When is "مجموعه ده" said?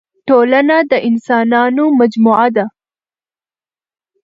1.99-2.65